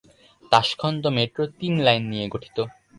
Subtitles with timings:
[0.51, 2.57] Tashkent metro তিন line নিয়ে গঠিত।